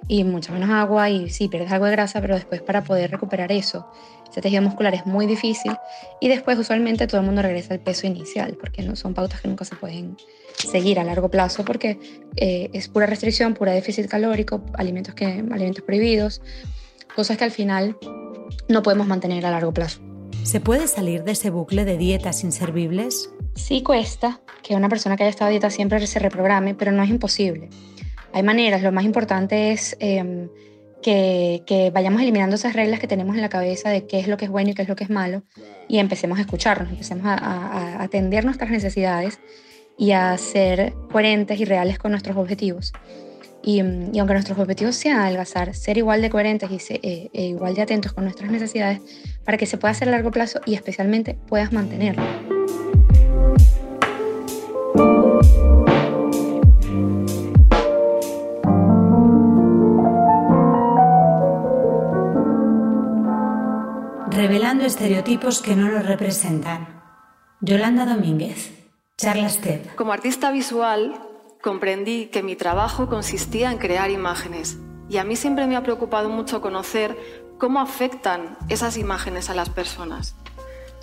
y 0.07 0.23
mucha 0.23 0.53
menos 0.53 0.69
agua 0.69 1.09
y 1.09 1.29
sí, 1.29 1.47
pierdes 1.47 1.71
algo 1.71 1.85
de 1.85 1.91
grasa, 1.91 2.21
pero 2.21 2.35
después 2.35 2.61
para 2.61 2.83
poder 2.83 3.11
recuperar 3.11 3.51
eso, 3.51 3.87
ese 4.29 4.41
tejido 4.41 4.61
muscular 4.61 4.93
es 4.93 5.05
muy 5.05 5.25
difícil 5.25 5.75
y 6.19 6.27
después 6.27 6.57
usualmente 6.57 7.07
todo 7.07 7.21
el 7.21 7.25
mundo 7.25 7.41
regresa 7.41 7.73
al 7.73 7.79
peso 7.79 8.07
inicial 8.07 8.57
porque 8.59 8.81
no 8.81 8.95
son 8.95 9.13
pautas 9.13 9.41
que 9.41 9.47
nunca 9.47 9.65
se 9.65 9.75
pueden 9.75 10.17
seguir 10.57 10.99
a 10.99 11.03
largo 11.03 11.29
plazo 11.29 11.63
porque 11.65 11.99
eh, 12.35 12.69
es 12.73 12.87
pura 12.87 13.05
restricción, 13.05 13.53
pura 13.53 13.71
déficit 13.71 14.07
calórico, 14.07 14.63
alimentos, 14.73 15.15
que, 15.15 15.25
alimentos 15.25 15.83
prohibidos, 15.83 16.41
cosas 17.15 17.37
que 17.37 17.43
al 17.43 17.51
final 17.51 17.97
no 18.67 18.83
podemos 18.83 19.07
mantener 19.07 19.45
a 19.45 19.51
largo 19.51 19.73
plazo. 19.73 20.01
¿Se 20.43 20.59
puede 20.59 20.87
salir 20.87 21.23
de 21.23 21.31
ese 21.31 21.49
bucle 21.49 21.85
de 21.85 21.97
dietas 21.97 22.43
inservibles? 22.43 23.29
Sí 23.55 23.81
cuesta 23.81 24.41
que 24.61 24.75
una 24.75 24.89
persona 24.89 25.15
que 25.15 25.23
haya 25.23 25.29
estado 25.29 25.47
a 25.47 25.51
dieta 25.51 25.69
siempre 25.69 26.05
se 26.05 26.19
reprograme, 26.19 26.75
pero 26.75 26.91
no 26.91 27.01
es 27.03 27.09
imposible. 27.09 27.69
Hay 28.33 28.43
maneras, 28.43 28.83
lo 28.83 28.91
más 28.91 29.05
importante 29.05 29.71
es 29.71 29.95
eh, 29.99 30.49
que, 31.01 31.91
vayamos 31.93 32.21
eliminando 32.21 32.55
esas 32.55 32.73
reglas 32.73 32.99
que 32.99 33.07
tenemos 33.07 33.35
en 33.35 33.41
la 33.41 33.49
cabeza 33.49 33.89
de 33.89 34.07
qué 34.07 34.19
es 34.19 34.27
lo 34.27 34.37
que 34.37 34.45
es 34.45 34.51
bueno 34.51 34.71
y 34.71 34.73
qué 34.73 34.81
es 34.81 34.89
lo 34.89 34.95
que 34.95 35.03
es 35.03 35.09
malo 35.09 35.43
y 35.87 35.99
empecemos 35.99 36.39
a 36.39 36.41
escucharnos, 36.41 36.89
empecemos 36.89 37.25
a, 37.27 38.01
atender 38.01 38.43
nuestras 38.43 38.71
necesidades 38.71 39.39
y 39.97 40.11
a 40.11 40.37
ser 40.37 40.93
coherentes 41.11 41.59
y 41.59 41.65
reales 41.65 41.99
con 41.99 42.11
nuestros 42.11 42.35
objetivos. 42.37 42.91
Y, 43.63 43.81
y, 43.81 44.19
aunque 44.19 44.33
nuestros 44.33 44.59
objetivos 44.59 44.95
sean 44.95 45.19
adelgazar, 45.19 45.73
ser 45.73 45.97
igual 45.97 46.21
de 46.21 46.29
coherentes 46.29 46.69
y 46.69 46.79
se, 46.79 46.95
eh, 47.01 47.29
e 47.33 47.45
igual 47.45 47.73
de 47.73 47.81
atentos 47.81 48.13
con 48.13 48.23
nuestras 48.23 48.51
necesidades 48.51 48.99
para 49.43 49.57
que 49.57 49.65
se 49.65 49.77
pueda 49.77 49.91
hacer 49.91 50.07
a 50.07 50.11
largo 50.11 50.31
plazo 50.31 50.59
y 50.65 50.75
especialmente 50.75 51.35
puedas 51.47 51.71
mantenerlo. 51.71 52.23
Estereotipos 64.95 65.61
que 65.61 65.75
no 65.75 65.91
nos 65.91 66.05
representan. 66.05 67.03
Yolanda 67.59 68.05
Domínguez, 68.05 68.71
Charlas 69.17 69.57
TED. 69.57 69.81
Como 69.97 70.13
artista 70.13 70.51
visual, 70.51 71.19
comprendí 71.61 72.27
que 72.27 72.41
mi 72.41 72.55
trabajo 72.55 73.09
consistía 73.09 73.73
en 73.73 73.77
crear 73.77 74.09
imágenes 74.09 74.77
y 75.09 75.17
a 75.17 75.25
mí 75.25 75.35
siempre 75.35 75.67
me 75.67 75.75
ha 75.75 75.83
preocupado 75.83 76.29
mucho 76.29 76.61
conocer 76.61 77.17
cómo 77.57 77.81
afectan 77.81 78.57
esas 78.69 78.95
imágenes 78.95 79.49
a 79.49 79.53
las 79.53 79.69
personas. 79.69 80.37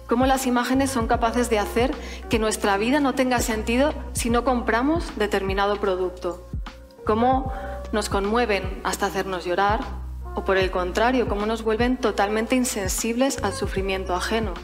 Cómo 0.09 0.25
las 0.25 0.47
imágenes 0.47 0.91
son 0.91 1.07
capaces 1.07 1.51
de 1.51 1.59
hacer 1.59 1.95
que 2.31 2.39
nuestra 2.39 2.79
vida 2.79 2.99
no 2.99 3.15
tenga 3.15 3.41
sentido 3.41 3.93
si 4.15 4.31
no 4.31 4.43
compramos 4.43 5.19
determinado 5.19 5.77
producto. 5.77 6.49
Cómo 7.05 7.53
nos 7.93 8.09
conmueven 8.09 8.81
hasta 8.85 9.05
hacernos 9.05 9.45
llorar 9.45 9.81
o 10.35 10.45
por 10.45 10.57
el 10.57 10.71
contrario, 10.71 11.29
cómo 11.29 11.47
nos 11.47 11.63
vuelven 11.63 11.97
totalmente 11.97 12.57
insensibles 12.57 13.43
al 13.43 13.53
sufrimiento 13.53 14.15
ajeno. 14.15 14.55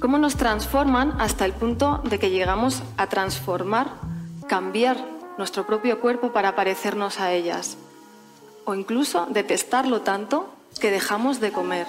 Cómo 0.00 0.18
nos 0.18 0.36
transforman 0.36 1.20
hasta 1.20 1.44
el 1.44 1.52
punto 1.52 2.02
de 2.04 2.18
que 2.18 2.30
llegamos 2.30 2.82
a 2.96 3.06
transformar 3.06 3.88
cambiar 4.46 4.96
nuestro 5.38 5.66
propio 5.66 6.00
cuerpo 6.00 6.32
para 6.32 6.54
parecernos 6.54 7.20
a 7.20 7.32
ellas, 7.32 7.76
o 8.64 8.74
incluso 8.74 9.26
detestarlo 9.30 10.02
tanto 10.02 10.52
que 10.80 10.90
dejamos 10.90 11.40
de 11.40 11.52
comer. 11.52 11.86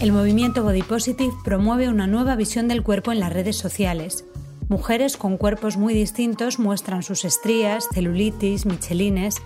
El 0.00 0.12
movimiento 0.12 0.62
Body 0.62 0.82
Positive 0.82 1.32
promueve 1.44 1.88
una 1.88 2.06
nueva 2.06 2.36
visión 2.36 2.68
del 2.68 2.82
cuerpo 2.82 3.10
en 3.10 3.20
las 3.20 3.32
redes 3.32 3.56
sociales. 3.56 4.26
Mujeres 4.74 5.16
con 5.16 5.36
cuerpos 5.36 5.76
muy 5.76 5.94
distintos 5.94 6.58
muestran 6.58 7.04
sus 7.04 7.24
estrías, 7.24 7.86
celulitis, 7.94 8.66
michelines 8.66 9.36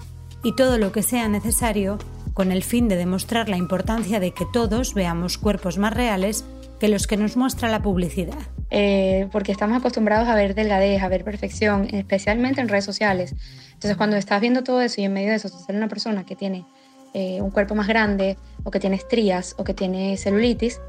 y 0.43 0.57
todo 0.57 0.79
lo 0.79 0.91
que 0.91 1.03
sea 1.03 1.29
necesario 1.29 1.99
con 2.33 2.51
el 2.51 2.65
fin 2.65 2.89
de 2.89 2.97
demostrar 2.97 3.51
la 3.51 3.59
importancia 3.59 4.21
de 4.21 4.31
que 4.31 4.47
todos 4.51 4.95
veamos 4.95 5.37
cuerpos 5.37 5.77
más 5.77 5.93
reales 5.93 6.47
que 6.81 6.89
los 6.89 7.07
que 7.07 7.19
nos 7.19 7.37
muestra 7.37 7.69
la 7.69 7.83
publicidad. 7.83 8.39
Eh, 8.71 9.29
porque 9.31 9.53
estamos 9.53 9.77
acostumbrados 9.77 10.29
a 10.29 10.35
ver 10.35 10.55
delgadez, 10.55 11.03
a 11.03 11.09
ver 11.09 11.25
perfección, 11.25 11.89
especialmente 11.93 12.63
en 12.63 12.69
redes 12.71 12.87
sociales. 12.87 13.35
Entonces, 13.75 13.99
cuando 13.99 14.17
estás 14.17 14.41
viendo 14.41 14.65
todo 14.65 14.81
eso 14.81 14.99
y 15.03 15.05
en 15.05 15.13
medio 15.13 15.29
de 15.29 15.35
eso 15.35 15.51
sale 15.51 15.77
una 15.77 15.89
persona 15.89 16.25
que 16.25 16.37
tiene 16.37 16.65
eh, 17.13 17.43
un 17.43 17.51
cuerpo 17.51 17.75
más 17.75 17.87
grande, 17.87 18.39
o 18.65 18.71
que 18.71 18.81
tiene 18.81 18.97
estrías, 18.97 19.55
o 19.59 19.65
que 19.65 19.75
tiene 19.75 20.17
celulitis, 20.17 20.81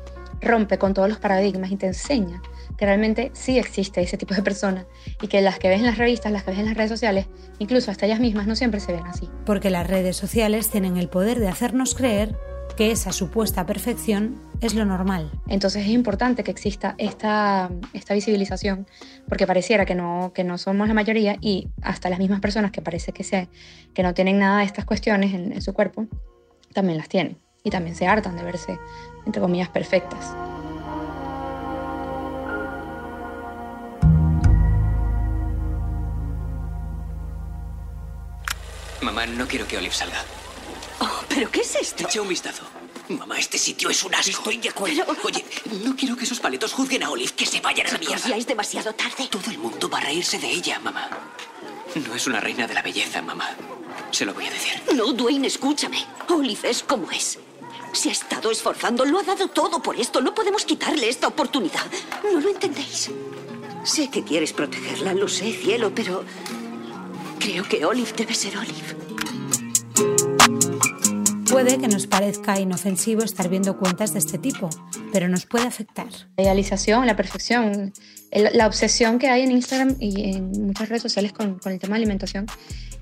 rompe 0.42 0.78
con 0.78 0.94
todos 0.94 1.10
los 1.10 1.20
paradigmas 1.20 1.72
y 1.72 1.76
te 1.76 1.88
enseña 1.88 2.42
que 2.78 2.86
realmente 2.86 3.32
sí 3.34 3.60
existe 3.60 4.02
ese 4.02 4.18
tipo 4.18 4.34
de 4.34 4.42
persona 4.42 4.86
y 5.22 5.28
que 5.28 5.42
las 5.42 5.60
que 5.60 5.68
ves 5.68 5.80
en 5.80 5.86
las 5.86 5.98
revistas, 5.98 6.32
las 6.32 6.44
que 6.44 6.52
ves 6.52 6.60
en 6.62 6.66
las 6.66 6.76
redes 6.76 6.90
sociales, 6.90 7.28
incluso 7.60 7.92
hasta 7.92 8.06
ellas 8.06 8.22
mismas, 8.22 8.48
no 8.48 8.56
siempre 8.56 8.80
se 8.80 8.94
ven 8.94 9.06
así. 9.06 9.30
Porque 9.46 9.70
las 9.70 9.86
redes 9.86 10.16
sociales 10.16 10.70
tienen 10.70 10.96
el 10.96 11.10
poder 11.10 11.40
de 11.40 11.50
hacernos 11.50 11.94
creer 11.94 12.38
que 12.78 12.92
esa 12.92 13.12
supuesta 13.12 13.66
perfección 13.66 14.42
es 14.62 14.76
lo 14.76 14.86
normal. 14.86 15.30
Entonces 15.50 15.84
es 15.84 15.90
importante 15.90 16.46
que 16.46 16.52
exista 16.52 16.96
esta, 16.98 17.70
esta 17.92 18.14
visibilización, 18.14 18.88
porque 19.28 19.46
pareciera 19.46 19.86
que 19.86 19.96
no, 19.96 20.32
que 20.34 20.46
no 20.46 20.58
somos 20.58 20.88
la 20.88 20.94
mayoría 20.94 21.36
y 21.42 21.68
hasta 21.82 22.10
las 22.10 22.20
mismas 22.20 22.40
personas 22.40 22.72
que 22.72 22.82
parece 22.82 23.12
que, 23.12 23.26
se, 23.26 23.50
que 23.94 24.04
no 24.04 24.14
tienen 24.14 24.40
nada 24.40 24.60
de 24.60 24.66
estas 24.66 24.86
cuestiones 24.86 25.34
en, 25.34 25.52
en 25.52 25.62
su 25.62 25.74
cuerpo, 25.74 26.08
también 26.74 26.98
las 26.98 27.10
tienen 27.10 27.38
y 27.64 27.70
también 27.70 27.96
se 27.96 28.08
hartan 28.08 28.36
de 28.36 28.44
verse, 28.44 28.80
entre 29.26 29.42
comillas, 29.42 29.70
perfectas. 29.70 30.34
Mamá, 39.02 39.26
no 39.26 39.48
quiero 39.48 39.68
que 39.68 39.78
Olive 39.78 39.94
salga. 39.94 40.24
Oh, 41.00 41.24
¿Pero 41.30 41.50
qué 41.50 41.62
es 41.62 41.76
esto? 41.76 42.04
Echa 42.04 42.22
un 42.22 42.28
vistazo. 42.28 42.64
Mamá, 43.08 43.40
este 43.40 43.58
sitio 43.58 43.90
es 43.90 44.04
un 44.04 44.14
asco. 44.14 44.30
Estoy 44.30 44.58
de 44.58 44.70
acuerdo. 44.70 45.04
Oye, 45.24 45.44
no 45.84 45.96
quiero 45.96 46.16
que 46.16 46.26
esos 46.26 46.40
paletos 46.40 46.74
juzguen 46.74 47.04
a 47.04 47.10
Olive, 47.10 47.32
que 47.34 47.46
se 47.46 47.60
vayan 47.62 47.88
a 47.88 47.94
la 47.94 47.98
mierda. 47.98 48.28
ya 48.28 48.36
es 48.36 48.46
demasiado 48.46 48.94
tarde. 48.94 49.28
Todo 49.32 49.50
el 49.50 49.58
mundo 49.58 49.90
va 49.90 49.98
a 49.98 50.02
reírse 50.02 50.38
de 50.38 50.50
ella, 50.52 50.80
mamá. 50.80 51.10
No 51.96 52.14
es 52.14 52.28
una 52.28 52.40
reina 52.40 52.68
de 52.68 52.74
la 52.74 52.82
belleza, 52.82 53.22
mamá. 53.22 53.50
Se 54.12 54.26
lo 54.26 54.34
voy 54.34 54.46
a 54.46 54.52
decir. 54.52 54.82
No, 54.94 55.12
Dwayne, 55.14 55.48
escúchame. 55.48 56.06
Olive 56.28 56.70
es 56.70 56.84
como 56.84 57.10
es. 57.10 57.40
Se 57.92 58.10
ha 58.10 58.12
estado 58.12 58.52
esforzando, 58.52 59.06
lo 59.06 59.20
ha 59.20 59.24
dado 59.24 59.48
todo 59.48 59.82
por 59.82 59.96
esto. 59.96 60.22
No 60.22 60.34
podemos 60.34 60.66
quitarle 60.66 61.10
esta 61.10 61.28
oportunidad. 61.28 61.86
¿No 62.24 62.40
lo 62.40 62.50
entendéis? 62.50 63.12
Sé 63.84 64.10
que 64.10 64.24
quieres 64.24 64.54
protegerla, 64.54 65.14
lo 65.14 65.28
sé, 65.28 65.52
cielo, 65.52 65.92
pero 65.94 66.24
creo 67.40 67.64
que 67.64 67.86
Olive 67.86 68.12
debe 68.16 68.34
ser 68.34 68.58
Olive. 68.58 68.96
Puede 71.50 71.80
que 71.80 71.88
nos 71.88 72.06
parezca 72.06 72.60
inofensivo 72.60 73.24
estar 73.24 73.50
viendo 73.50 73.78
cuentas 73.78 74.14
de 74.14 74.20
este 74.20 74.38
tipo, 74.38 74.70
pero 75.12 75.28
nos 75.28 75.46
puede 75.46 75.66
afectar. 75.66 76.08
La 76.38 76.44
idealización, 76.44 77.08
la 77.08 77.16
perfección, 77.16 77.92
la 78.32 78.68
obsesión 78.68 79.18
que 79.18 79.30
hay 79.30 79.42
en 79.42 79.52
Instagram 79.52 79.96
y 80.00 80.36
en 80.36 80.52
muchas 80.68 80.90
redes 80.90 81.02
sociales 81.02 81.34
con, 81.34 81.58
con 81.58 81.72
el 81.72 81.80
tema 81.80 81.96
de 81.96 82.04
alimentación 82.04 82.46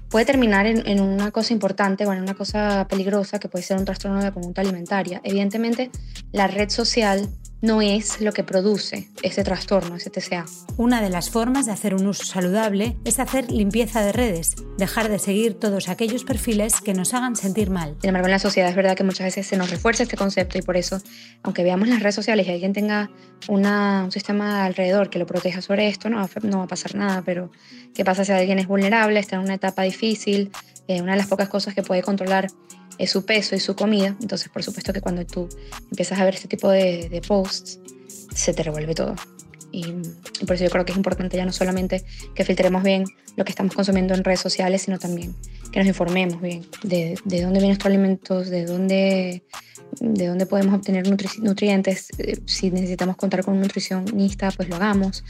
puede 0.09 0.25
terminar 0.25 0.65
en, 0.65 1.01
una 1.01 1.31
cosa 1.31 1.53
importante 1.53 2.05
o 2.05 2.13
en 2.13 2.21
una 2.21 2.33
cosa 2.33 2.87
peligrosa 2.87 3.39
que 3.39 3.49
puede 3.49 3.63
ser 3.63 3.77
un 3.77 3.85
trastorno 3.85 4.17
de 4.17 4.23
la 4.23 4.31
conducta 4.31 4.61
alimentaria. 4.61 5.21
Evidentemente, 5.23 5.91
la 6.31 6.47
red 6.47 6.69
social 6.69 7.29
no 7.61 7.81
es 7.81 8.21
lo 8.21 8.31
que 8.31 8.43
produce 8.43 9.07
ese 9.23 9.43
trastorno, 9.43 9.95
ese 9.95 10.09
TCA. 10.09 10.45
Una 10.77 11.01
de 11.01 11.09
las 11.09 11.29
formas 11.29 11.65
de 11.65 11.71
hacer 11.71 11.95
un 11.95 12.05
uso 12.07 12.23
saludable 12.23 12.97
es 13.03 13.19
hacer 13.19 13.51
limpieza 13.51 14.01
de 14.01 14.11
redes, 14.11 14.55
dejar 14.77 15.09
de 15.09 15.19
seguir 15.19 15.55
todos 15.55 15.89
aquellos 15.89 16.23
perfiles 16.23 16.81
que 16.81 16.93
nos 16.93 17.13
hagan 17.13 17.35
sentir 17.35 17.69
mal. 17.69 17.95
Sin 18.01 18.09
embargo, 18.09 18.27
en 18.27 18.33
la 18.33 18.39
sociedad 18.39 18.69
es 18.69 18.75
verdad 18.75 18.95
que 18.95 19.03
muchas 19.03 19.25
veces 19.25 19.47
se 19.47 19.57
nos 19.57 19.69
refuerza 19.69 20.03
este 20.03 20.17
concepto 20.17 20.57
y 20.57 20.61
por 20.61 20.77
eso, 20.77 21.01
aunque 21.43 21.63
veamos 21.63 21.87
las 21.87 22.01
redes 22.01 22.15
sociales 22.15 22.47
y 22.47 22.51
alguien 22.51 22.73
tenga 22.73 23.09
una, 23.47 24.03
un 24.03 24.11
sistema 24.11 24.65
alrededor 24.65 25.09
que 25.09 25.19
lo 25.19 25.25
proteja 25.25 25.61
sobre 25.61 25.87
esto, 25.87 26.09
no, 26.09 26.27
no 26.43 26.57
va 26.59 26.63
a 26.63 26.67
pasar 26.67 26.95
nada, 26.95 27.23
pero 27.25 27.51
¿qué 27.93 28.05
pasa 28.05 28.23
si 28.23 28.31
alguien 28.31 28.59
es 28.59 28.67
vulnerable, 28.67 29.19
está 29.19 29.37
en 29.37 29.43
una 29.43 29.55
etapa 29.55 29.83
difícil? 29.83 30.51
Eh, 30.87 31.01
una 31.01 31.13
de 31.13 31.17
las 31.17 31.27
pocas 31.27 31.49
cosas 31.49 31.73
que 31.73 31.83
puede 31.83 32.01
controlar 32.01 32.47
es 32.97 33.11
su 33.11 33.25
peso 33.25 33.55
y 33.55 33.59
su 33.59 33.75
comida. 33.75 34.15
Entonces, 34.21 34.49
por 34.49 34.63
supuesto 34.63 34.93
que 34.93 35.01
cuando 35.01 35.25
tú 35.25 35.49
empiezas 35.91 36.19
a 36.19 36.25
ver 36.25 36.35
este 36.35 36.47
tipo 36.47 36.69
de, 36.69 37.09
de 37.09 37.21
posts, 37.21 37.79
se 38.33 38.53
te 38.53 38.63
revuelve 38.63 38.95
todo. 38.95 39.15
Y, 39.71 39.85
y, 40.41 40.45
por 40.45 40.55
eso 40.55 40.63
yo 40.63 40.69
creo 40.69 40.85
que 40.85 40.91
es 40.91 40.97
importante 40.97 41.35
ya 41.35 41.45
no 41.45 41.51
solamente 41.51 42.03
que 42.33 42.45
filtremos 42.45 42.83
bien 42.83 43.05
lo 43.35 43.43
que 43.43 43.51
estamos 43.51 43.75
consumiendo 43.75 44.13
en 44.13 44.23
redes 44.23 44.39
sociales, 44.39 44.83
sino 44.83 44.97
también 44.97 45.35
que 45.71 45.79
nos 45.79 45.87
informemos 45.87 46.41
bien 46.41 46.65
de, 46.83 47.19
de 47.25 47.41
dónde 47.41 47.59
vienen 47.59 47.71
estos 47.71 47.87
alimentos, 47.87 48.49
de 48.49 48.65
dónde 48.65 49.43
de 49.99 50.27
dónde 50.27 50.45
podemos 50.45 50.75
obtener 50.75 51.09
nutri 51.09 51.29
nutrientes. 51.41 52.09
Eh, 52.17 52.39
si 52.45 52.71
necesitamos 52.71 53.15
contar 53.15 53.43
con 53.43 53.55
un 53.55 53.61
nutricionista, 53.61 54.51
pues 54.51 54.69
lo 54.69 54.75
hagamos. 54.75 55.23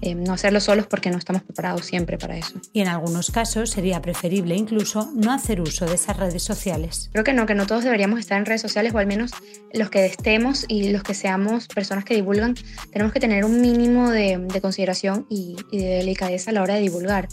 Eh, 0.00 0.14
no 0.14 0.32
hacerlo 0.32 0.60
solos 0.60 0.86
porque 0.86 1.10
no 1.10 1.18
estamos 1.18 1.42
preparados 1.42 1.86
siempre 1.86 2.18
para 2.18 2.36
eso. 2.36 2.60
Y 2.72 2.80
en 2.80 2.88
algunos 2.88 3.30
casos 3.30 3.70
sería 3.70 4.00
preferible 4.02 4.54
incluso 4.54 5.10
no 5.14 5.32
hacer 5.32 5.60
uso 5.60 5.86
de 5.86 5.94
esas 5.94 6.16
redes 6.16 6.42
sociales. 6.42 7.10
Creo 7.12 7.24
que 7.24 7.32
no, 7.32 7.46
que 7.46 7.54
no 7.54 7.66
todos 7.66 7.84
deberíamos 7.84 8.20
estar 8.20 8.38
en 8.38 8.46
redes 8.46 8.60
sociales 8.60 8.92
o 8.94 8.98
al 8.98 9.06
menos 9.06 9.32
los 9.72 9.90
que 9.90 10.04
estemos 10.06 10.64
y 10.68 10.90
los 10.90 11.02
que 11.02 11.14
seamos 11.14 11.68
personas 11.68 12.04
que 12.04 12.14
divulgan, 12.14 12.54
tenemos 12.90 13.12
que 13.12 13.20
tener 13.20 13.44
un 13.44 13.60
mínimo 13.60 14.10
de, 14.10 14.38
de 14.38 14.60
consideración 14.60 15.26
y, 15.28 15.56
y, 15.70 15.78
de 15.78 15.88
delicadeza 15.96 16.50
a 16.50 16.54
la 16.54 16.62
hora 16.62 16.74
de 16.74 16.80
divulgar. 16.80 17.28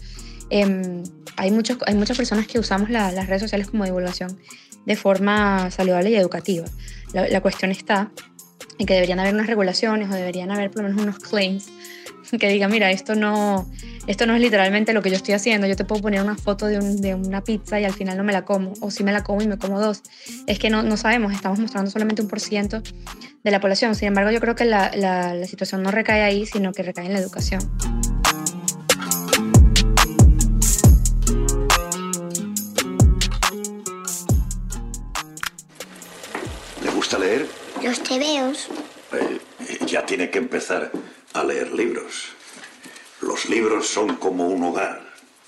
Eh, 0.50 1.04
hay, 1.36 1.52
muchos, 1.52 1.78
hay 1.86 1.96
muchas 1.96 2.18
personas 2.18 2.48
que 2.48 2.60
usamos 2.60 2.90
la, 2.90 3.12
las 3.12 3.28
redes 3.28 3.42
sociales 3.42 3.68
como 3.70 3.86
divulgación 3.86 4.40
de 4.86 4.96
forma 4.96 5.72
saludable 5.72 6.10
y 6.10 6.16
educativa. 6.16 6.66
La, 7.14 7.42
cuestión 7.42 7.72
está 7.72 8.12
en 8.78 8.86
que 8.86 8.94
deberían 8.94 9.20
haber 9.20 9.34
unas 9.34 9.48
regulaciones 9.48 10.10
o 10.10 10.14
deberían 10.14 10.52
haber 10.52 10.72
por 10.72 10.84
lo 10.84 10.90
menos 10.90 11.04
unos 11.04 11.20
claims 11.20 11.70
que 12.38 12.50
digan, 12.50 12.70
mira, 12.70 12.92
esto 12.92 13.16
no, 13.16 13.68
esto 14.06 14.28
no 14.28 14.36
es 14.36 14.42
literalmente 14.42 14.94
lo 14.94 15.02
que 15.02 15.10
yo 15.10 15.16
estoy 15.16 15.34
haciendo, 15.34 15.66
yo 15.66 15.76
te 15.76 15.86
puedo 15.86 16.02
poner 16.02 16.22
una 16.22 16.36
foto 16.36 16.68
de, 16.68 16.78
un, 16.78 17.02
de 17.02 17.16
una 17.16 17.44
pizza 17.44 17.80
y 17.80 17.86
al 17.86 17.94
final 17.94 18.18
no 18.18 18.24
me 18.24 18.34
la 18.34 18.46
como, 18.46 18.74
o 18.82 18.92
si 18.92 19.04
me 19.04 19.12
la 19.12 19.24
como 19.24 19.42
y 19.42 19.48
me 19.48 19.58
como 19.58 19.80
dos. 19.80 20.04
Es 20.46 20.60
que 20.60 20.70
no, 20.70 20.84
no 20.84 20.98
sabemos, 20.98 21.34
estamos 21.34 21.58
mostrando 21.60 21.90
solamente 21.90 22.22
un 22.22 22.28
por 22.28 22.40
ciento 22.40 22.84
de 23.44 23.52
la 23.52 23.60
población. 23.60 23.96
Sin 23.96 24.10
embargo, 24.10 24.32
yo 24.32 24.40
creo 24.40 24.56
que 24.56 24.66
la, 24.66 24.92
la 24.96 25.46
situación 25.46 25.82
no 25.82 25.92
recae 25.92 26.22
ahí, 26.22 26.46
sino 26.46 26.72
que 26.74 26.84
recae 26.84 27.08
en 27.08 27.14
la 27.14 27.20
educación. 27.20 27.62
Los 37.90 38.04
tebeos. 38.04 38.68
Eh, 39.14 39.40
ya 39.88 40.06
tiene 40.06 40.30
que 40.30 40.38
empezar 40.38 40.92
a 41.34 41.44
leer 41.44 41.72
libros. 41.72 42.26
Los 43.20 43.50
libros 43.50 43.88
son 43.88 44.18
como 44.18 44.48
un 44.48 44.62
hogar. 44.62 45.02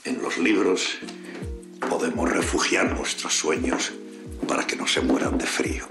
En 0.05 0.19
los 0.24 0.39
libros 0.39 0.98
podemos 1.88 2.27
refugiar 2.31 2.98
nuestros 2.98 3.36
sueños 3.36 3.91
para 4.48 4.65
que 4.65 4.75
no 4.75 4.88
se 4.88 5.01
mueran 5.01 5.38
de 5.38 5.45
frío. 5.45 5.86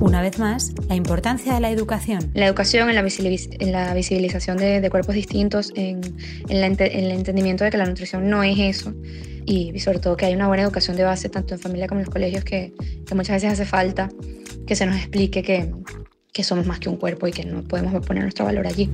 Una 0.00 0.22
vez 0.22 0.38
más, 0.38 0.72
la 0.88 0.94
importancia 0.94 1.52
de 1.52 1.60
la 1.60 1.70
educación. 1.70 2.30
La 2.32 2.46
educación 2.46 2.88
en 2.88 2.94
la, 2.94 3.06
en 3.06 3.72
la 3.72 3.92
visibilización 3.92 4.56
de, 4.56 4.88
cuerpos 4.88 5.14
distintos, 5.14 5.70
en, 5.74 6.00
el 6.48 6.64
entendimiento 7.10 7.64
de 7.64 7.70
que 7.70 7.76
la 7.76 7.84
nutrición 7.84 8.30
no 8.30 8.42
es 8.42 8.58
eso 8.58 8.94
y, 9.46 9.78
sobre 9.80 10.00
todo 10.00 10.16
que 10.16 10.26
hay 10.26 10.34
una 10.34 10.48
buena 10.48 10.64
educación 10.64 10.96
de 10.96 11.04
base 11.04 11.28
tanto 11.28 11.54
en 11.54 11.60
familia 11.60 11.86
como 11.86 12.00
en 12.00 12.06
los 12.06 12.12
colegios 12.12 12.44
que, 12.44 12.74
muchas 13.14 13.36
veces 13.36 13.52
hace 13.52 13.64
falta 13.64 14.10
que 14.66 14.74
se 14.74 14.84
nos 14.84 14.96
explique 14.96 15.42
que, 15.42 15.72
que 16.32 16.42
somos 16.42 16.66
más 16.66 16.80
que 16.80 16.88
un 16.88 16.96
cuerpo 16.96 17.26
y 17.28 17.32
que 17.32 17.44
no 17.44 17.62
podemos 17.62 18.04
poner 18.04 18.24
nuestro 18.24 18.44
valor 18.44 18.66
allí. 18.66 18.90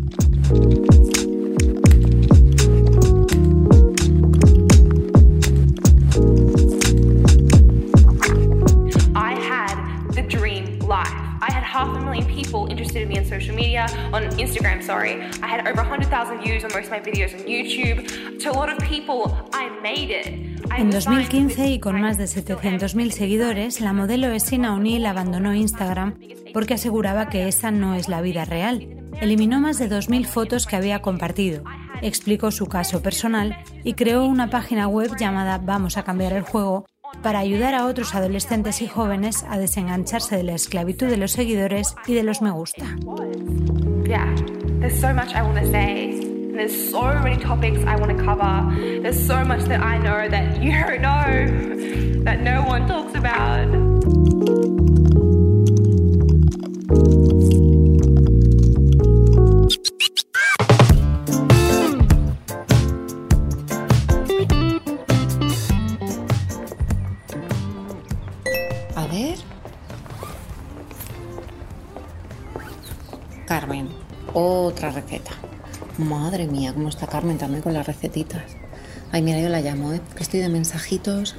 Social 13.32 13.56
media, 13.56 13.86
on 14.12 14.22
Instagram, 14.38 14.82
sorry. 14.82 15.14
I 15.42 15.48
had 15.48 15.66
over 15.66 15.82
100,000 15.82 16.40
views 16.42 16.64
on 16.64 16.70
most 16.72 16.86
of 16.86 16.90
my 16.90 17.00
videos 17.00 17.32
on 17.32 17.46
YouTube. 17.46 18.38
To 18.40 18.50
a 18.50 18.56
lot 18.60 18.68
of 18.68 18.78
people, 18.86 19.32
I 19.52 19.70
made 19.82 20.10
it. 20.10 20.52
En 20.76 20.90
2015 20.90 21.66
y 21.66 21.80
con 21.80 22.00
más 22.00 22.18
de 22.18 22.24
700.000 22.24 23.10
seguidores, 23.10 23.80
la 23.80 23.92
modelo 23.92 24.28
Essina 24.28 24.74
O'Neill 24.74 25.04
abandonó 25.06 25.54
Instagram 25.54 26.18
porque 26.52 26.74
aseguraba 26.74 27.28
que 27.28 27.48
esa 27.48 27.70
no 27.70 27.94
es 27.94 28.08
la 28.08 28.20
vida 28.20 28.44
real. 28.44 28.86
Eliminó 29.20 29.60
más 29.60 29.78
de 29.78 29.90
2.000 29.90 30.24
fotos 30.26 30.66
que 30.66 30.76
había 30.76 31.00
compartido, 31.00 31.64
explicó 32.00 32.50
su 32.50 32.66
caso 32.66 33.02
personal 33.02 33.56
y 33.84 33.94
creó 33.94 34.24
una 34.24 34.50
página 34.50 34.88
web 34.88 35.16
llamada 35.18 35.58
Vamos 35.58 35.96
a 35.96 36.04
cambiar 36.04 36.32
el 36.32 36.42
juego 36.42 36.86
para 37.22 37.40
ayudar 37.40 37.74
a 37.74 37.86
otros 37.86 38.14
adolescentes 38.14 38.82
y 38.82 38.88
jóvenes 38.88 39.44
a 39.48 39.58
desengancharse 39.58 40.36
de 40.36 40.42
la 40.42 40.54
esclavitud 40.54 41.08
de 41.08 41.16
los 41.16 41.32
seguidores 41.32 41.94
y 42.06 42.14
de 42.14 42.22
los 42.22 42.42
me 42.42 42.50
gusta. 42.50 42.86
There's 49.02 49.26
so 49.26 49.44
much 49.44 49.64
that 49.64 49.80
I 49.80 49.98
know 49.98 50.28
that 50.28 50.62
you 50.62 50.72
don't 50.72 51.00
know, 51.02 52.24
that 52.24 52.40
no 52.40 52.62
one 52.62 52.86
talks 52.86 53.14
about. 53.14 54.61
Está 76.92 77.06
Carmen 77.06 77.38
también 77.38 77.62
con 77.62 77.74
las 77.74 77.86
recetitas. 77.86 78.42
Ay, 79.10 79.22
mira, 79.22 79.40
yo 79.40 79.48
la 79.48 79.60
llamo, 79.60 79.92
¿eh? 79.92 80.00
Que 80.14 80.22
estoy 80.22 80.40
de 80.40 80.48
mensajitos. 80.48 81.34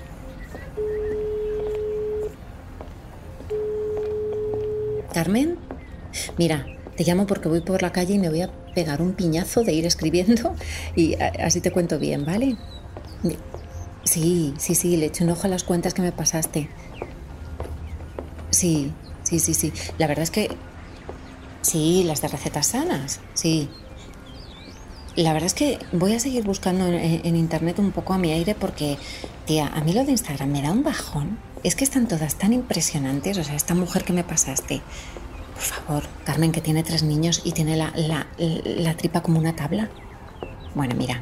Carmen, 5.13 5.57
mira, 6.37 6.65
te 6.97 7.03
llamo 7.03 7.27
porque 7.27 7.47
voy 7.49 7.61
por 7.61 7.81
la 7.81 7.91
calle 7.91 8.15
y 8.15 8.19
me 8.19 8.29
voy 8.29 8.41
a 8.41 8.51
pegar 8.73 9.01
un 9.01 9.13
piñazo 9.13 9.63
de 9.63 9.73
ir 9.73 9.85
escribiendo 9.85 10.55
y 10.95 11.15
así 11.15 11.61
te 11.61 11.71
cuento 11.71 11.99
bien, 11.99 12.25
¿vale? 12.25 12.57
Sí, 14.03 14.53
sí, 14.57 14.75
sí, 14.75 14.97
le 14.97 15.05
echo 15.05 15.23
un 15.23 15.29
ojo 15.29 15.45
a 15.45 15.49
las 15.49 15.63
cuentas 15.63 15.93
que 15.93 16.01
me 16.01 16.11
pasaste. 16.11 16.67
Sí, 18.49 18.91
sí, 19.23 19.39
sí, 19.39 19.53
sí. 19.53 19.71
La 19.97 20.07
verdad 20.07 20.23
es 20.23 20.31
que 20.31 20.49
Sí, 21.63 22.03
las 22.03 22.21
de 22.21 22.27
recetas 22.27 22.67
sanas, 22.67 23.21
sí. 23.33 23.69
La 25.15 25.31
verdad 25.33 25.45
es 25.45 25.53
que 25.53 25.77
voy 25.91 26.13
a 26.13 26.19
seguir 26.19 26.43
buscando 26.43 26.87
en, 26.87 27.35
internet 27.35 27.77
un 27.77 27.91
poco 27.91 28.13
a 28.13 28.17
mi 28.17 28.31
aire 28.31 28.55
porque, 28.55 28.97
tía, 29.45 29.67
a 29.67 29.81
mí 29.81 29.93
lo 29.93 30.03
de 30.03 30.11
Instagram 30.11 30.49
me 30.49 30.61
da 30.61 30.71
un 30.71 30.83
bajón. 30.83 31.37
Es 31.63 31.75
que 31.75 31.83
están 31.83 32.07
todas 32.07 32.35
tan 32.35 32.51
impresionantes. 32.51 33.37
O 33.37 33.43
sea, 33.43 33.55
esta 33.55 33.75
mujer 33.75 34.03
que 34.03 34.13
me 34.13 34.23
pasaste. 34.23 34.81
Por 35.53 35.61
favor, 35.61 36.03
Carmen, 36.23 36.51
que 36.51 36.61
tiene 36.61 36.83
tres 36.83 37.03
niños 37.03 37.41
y 37.43 37.51
tiene 37.51 37.77
la, 37.77 37.93
la 37.95 38.97
tripa 38.97 39.21
como 39.21 39.37
una 39.37 39.55
tabla. 39.55 39.89
Bueno, 40.73 40.95
mira. 40.95 41.21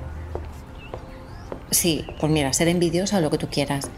Sí, 1.69 2.05
pues 2.19 2.31
mira, 2.31 2.53
ser 2.53 2.69
envidiosa 2.69 3.17
o 3.17 3.21
lo 3.21 3.29
que 3.29 3.37
tú 3.37 3.49
quieras. 3.49 3.89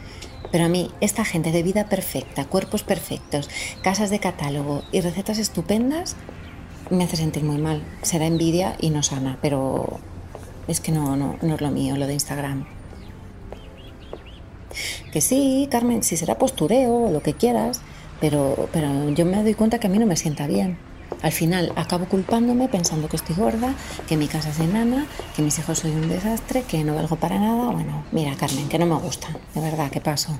Pero 0.51 0.65
a 0.65 0.69
mí, 0.69 0.91
esta 1.01 1.25
gente 1.25 1.51
de 1.51 1.63
vida 1.63 1.89
perfecta, 1.89 2.45
cuerpos 2.45 2.83
perfectos, 2.83 3.49
casas 3.81 4.09
de 4.09 4.19
catálogo 4.19 4.83
y 4.91 5.01
recetas 5.01 5.39
estupendas, 5.39 6.15
me 6.89 7.03
hace 7.03 7.17
sentir 7.17 7.43
muy 7.43 7.57
mal. 7.57 7.83
Será 8.01 8.25
envidia 8.25 8.75
y 8.79 8.89
no 8.89 9.03
sana, 9.03 9.37
pero 9.41 9.99
es 10.67 10.79
que 10.79 10.91
no, 10.91 11.15
no, 11.15 11.37
no 11.41 11.55
es 11.55 11.61
lo 11.61 11.71
mío, 11.71 11.97
lo 11.97 12.07
de 12.07 12.13
Instagram. 12.13 12.65
Que 15.11 15.21
sí, 15.21 15.67
Carmen, 15.69 16.03
si 16.03 16.17
será 16.17 16.37
postureo 16.37 17.11
lo 17.11 17.21
que 17.21 17.33
quieras, 17.33 17.81
pero, 18.19 18.69
pero 18.71 19.09
yo 19.09 19.25
me 19.25 19.43
doy 19.43 19.53
cuenta 19.53 19.79
que 19.79 19.87
a 19.87 19.89
mí 19.89 19.99
no 19.99 20.05
me 20.05 20.15
sienta 20.15 20.47
bien. 20.47 20.77
Al 21.21 21.31
final 21.31 21.71
acabo 21.75 22.05
culpándome 22.05 22.67
pensando 22.67 23.07
que 23.07 23.15
estoy 23.15 23.35
gorda, 23.35 23.75
que 24.07 24.17
mi 24.17 24.27
casa 24.27 24.49
es 24.49 24.59
enana, 24.59 25.05
que 25.35 25.41
mis 25.41 25.57
hijos 25.59 25.79
soy 25.79 25.91
un 25.91 26.09
desastre, 26.09 26.63
que 26.63 26.83
no 26.83 26.95
valgo 26.95 27.15
para 27.15 27.39
nada. 27.39 27.69
Bueno, 27.69 28.03
mira 28.11 28.35
Carmen, 28.35 28.67
que 28.67 28.79
no 28.79 28.85
me 28.85 28.95
gusta, 28.95 29.27
de 29.53 29.61
verdad, 29.61 29.89
¿qué 29.91 30.01
paso? 30.01 30.37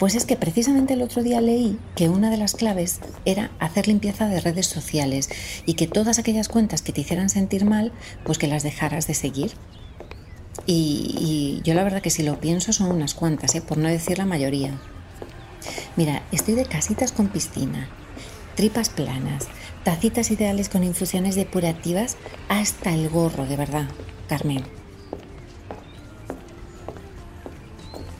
Pues 0.00 0.14
es 0.14 0.24
que 0.24 0.34
precisamente 0.34 0.94
el 0.94 1.02
otro 1.02 1.22
día 1.22 1.42
leí 1.42 1.78
que 1.94 2.08
una 2.08 2.30
de 2.30 2.38
las 2.38 2.54
claves 2.54 3.00
era 3.26 3.50
hacer 3.58 3.86
limpieza 3.86 4.28
de 4.28 4.40
redes 4.40 4.64
sociales 4.64 5.28
y 5.66 5.74
que 5.74 5.86
todas 5.86 6.18
aquellas 6.18 6.48
cuentas 6.48 6.80
que 6.80 6.94
te 6.94 7.02
hicieran 7.02 7.28
sentir 7.28 7.66
mal, 7.66 7.92
pues 8.24 8.38
que 8.38 8.46
las 8.46 8.62
dejaras 8.62 9.06
de 9.06 9.12
seguir. 9.12 9.52
Y, 10.64 11.60
yo 11.64 11.74
la 11.74 11.84
verdad 11.84 12.00
que 12.00 12.08
si 12.08 12.22
lo 12.22 12.40
pienso 12.40 12.72
son 12.72 12.90
unas 12.90 13.12
cuantas, 13.12 13.54
¿eh? 13.54 13.60
por 13.60 13.76
no 13.76 13.90
decir 13.90 14.16
la 14.16 14.24
mayoría. 14.24 14.80
Mira, 15.96 16.22
estoy 16.32 16.54
de 16.54 16.64
casitas 16.64 17.12
con 17.12 17.28
piscina, 17.28 17.90
tripas 18.56 18.88
planas, 18.88 19.48
tacitas 19.84 20.30
ideales 20.30 20.70
con 20.70 20.82
infusiones 20.82 21.34
depurativas 21.34 22.16
hasta 22.48 22.94
el 22.94 23.10
gorro, 23.10 23.44
de 23.44 23.56
verdad, 23.58 23.90
Carmen. 24.28 24.64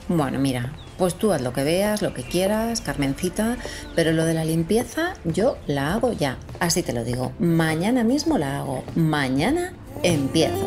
Bueno, 0.08 0.38
mira, 0.38 0.74
pues 1.00 1.14
tú 1.14 1.32
haz 1.32 1.40
lo 1.40 1.54
que 1.54 1.64
veas, 1.64 2.02
lo 2.02 2.12
que 2.12 2.22
quieras, 2.22 2.82
Carmencita, 2.82 3.56
pero 3.96 4.12
lo 4.12 4.26
de 4.26 4.34
la 4.34 4.44
limpieza 4.44 5.14
yo 5.24 5.56
la 5.66 5.94
hago 5.94 6.12
ya. 6.12 6.36
Así 6.60 6.82
te 6.82 6.92
lo 6.92 7.04
digo, 7.04 7.32
mañana 7.38 8.04
mismo 8.04 8.36
la 8.36 8.58
hago, 8.58 8.84
mañana 8.94 9.72
empiezo. 10.02 10.66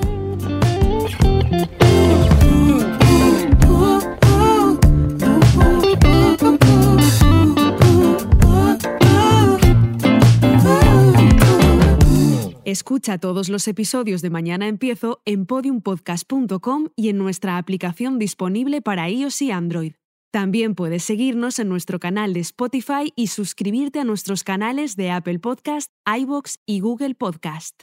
Escucha 12.65 13.19
todos 13.19 13.49
los 13.49 13.67
episodios 13.67 14.23
de 14.23 14.31
Mañana 14.31 14.67
Empiezo 14.67 15.21
en 15.25 15.45
podiumpodcast.com 15.45 16.89
y 16.95 17.09
en 17.09 17.19
nuestra 17.19 17.59
aplicación 17.59 18.17
disponible 18.17 18.81
para 18.81 19.07
iOS 19.11 19.43
y 19.43 19.51
Android. 19.51 19.93
También 20.33 20.73
puedes 20.73 21.03
seguirnos 21.03 21.59
en 21.59 21.69
nuestro 21.69 21.99
canal 21.99 22.33
de 22.33 22.39
Spotify 22.39 23.13
y 23.15 23.27
suscribirte 23.27 23.99
a 23.99 24.03
nuestros 24.03 24.43
canales 24.43 24.95
de 24.95 25.11
Apple 25.11 25.37
Podcast, 25.37 25.91
iBox 26.07 26.57
y 26.65 26.79
Google 26.79 27.13
Podcast. 27.13 27.75